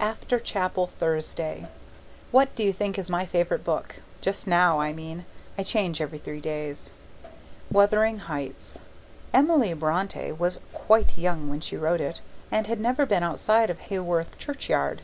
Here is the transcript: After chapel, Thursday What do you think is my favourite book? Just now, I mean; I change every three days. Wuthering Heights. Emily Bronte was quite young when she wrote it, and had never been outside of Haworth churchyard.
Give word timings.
After 0.00 0.40
chapel, 0.40 0.86
Thursday 0.86 1.68
What 2.30 2.54
do 2.54 2.64
you 2.64 2.72
think 2.72 2.98
is 2.98 3.10
my 3.10 3.26
favourite 3.26 3.64
book? 3.64 3.96
Just 4.22 4.46
now, 4.46 4.80
I 4.80 4.94
mean; 4.94 5.26
I 5.58 5.62
change 5.62 6.00
every 6.00 6.16
three 6.16 6.40
days. 6.40 6.94
Wuthering 7.70 8.20
Heights. 8.20 8.78
Emily 9.34 9.74
Bronte 9.74 10.32
was 10.32 10.60
quite 10.72 11.18
young 11.18 11.50
when 11.50 11.60
she 11.60 11.76
wrote 11.76 12.00
it, 12.00 12.22
and 12.50 12.66
had 12.66 12.80
never 12.80 13.04
been 13.04 13.22
outside 13.22 13.68
of 13.68 13.78
Haworth 13.78 14.38
churchyard. 14.38 15.02